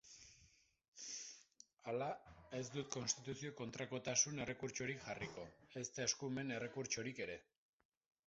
[1.91, 2.07] Hala,
[2.59, 5.45] ez dute konstituzio-kontrakotasun errekurtsorik jarriko,
[5.83, 7.37] ezta eskumen errekurtsorik ere.